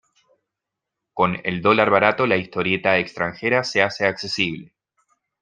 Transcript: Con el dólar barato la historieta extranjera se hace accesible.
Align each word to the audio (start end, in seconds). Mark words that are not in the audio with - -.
Con 1.13 1.37
el 1.43 1.61
dólar 1.61 1.91
barato 1.91 2.25
la 2.25 2.35
historieta 2.37 2.97
extranjera 2.97 3.63
se 3.63 3.83
hace 3.83 4.07
accesible. 4.07 4.73